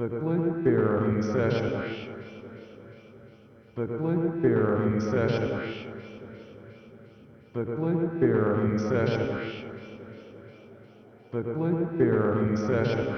The 0.00 0.08
Glenberry 0.08 1.22
Session. 1.22 1.72
The 3.76 3.82
Glenberry 3.84 4.98
Session. 4.98 5.50
The 7.52 7.64
Glenberry 7.66 8.80
Session. 8.80 9.28
The 11.32 11.42
Glenberry 11.42 12.48
Session. 12.64 13.12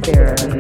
Welcome 0.09 0.57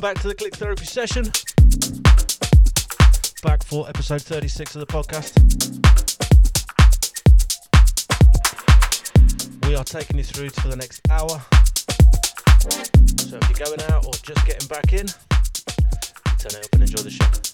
back 0.00 0.18
to 0.18 0.28
the 0.28 0.34
Click 0.36 0.56
Therapy 0.56 0.84
session. 0.84 1.30
Back 3.44 3.62
for 3.62 3.88
episode 3.88 4.22
36 4.22 4.74
of 4.74 4.80
the 4.80 4.86
podcast. 4.86 5.38
We 9.68 9.76
are 9.76 9.84
taking 9.84 10.18
you 10.18 10.24
through 10.24 10.50
for 10.50 10.66
the 10.66 10.76
next 10.76 11.00
hour. 11.08 11.40
So 13.18 13.38
if 13.40 13.48
you're 13.48 13.66
going 13.66 13.80
out 13.90 14.06
or 14.06 14.12
just 14.12 14.46
getting 14.46 14.68
back 14.68 14.92
in, 14.92 15.06
turn 16.38 16.60
it 16.60 16.64
up 16.64 16.72
and 16.72 16.82
enjoy 16.82 17.02
the 17.02 17.10
show. 17.10 17.53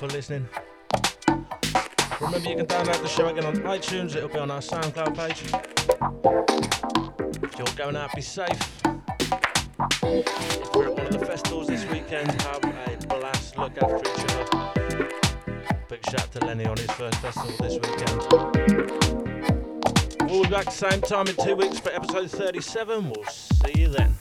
For 0.00 0.06
listening. 0.06 0.48
Remember, 2.22 2.48
you 2.48 2.56
can 2.56 2.64
download 2.64 3.02
the 3.02 3.08
show 3.08 3.28
again 3.28 3.44
on 3.44 3.56
iTunes, 3.56 4.16
it'll 4.16 4.30
be 4.30 4.38
on 4.38 4.50
our 4.50 4.60
SoundCloud 4.60 5.14
page. 5.14 5.42
If 7.44 7.58
you're 7.58 7.76
going 7.76 7.96
out, 7.96 8.14
be 8.14 8.22
safe. 8.22 8.48
If 10.02 10.74
we're 10.74 10.86
at 10.86 10.94
one 10.94 11.06
of 11.06 11.12
the 11.12 11.26
festivals 11.26 11.66
this 11.66 11.84
weekend, 11.90 12.30
have 12.40 12.64
a 12.64 13.06
blast. 13.08 13.58
look 13.58 13.76
after 13.76 13.98
each 13.98 14.24
other. 14.30 14.72
Big 15.90 16.02
shout 16.10 16.32
to 16.32 16.46
Lenny 16.46 16.64
on 16.64 16.78
his 16.78 16.90
first 16.92 17.18
festival 17.18 17.54
this 17.60 17.74
weekend. 17.74 18.22
We'll 20.30 20.44
be 20.44 20.48
back 20.48 20.70
same 20.70 21.02
time 21.02 21.26
in 21.26 21.36
two 21.44 21.56
weeks 21.56 21.78
for 21.78 21.90
episode 21.90 22.30
37. 22.30 23.10
We'll 23.10 23.24
see 23.26 23.80
you 23.82 23.88
then. 23.88 24.16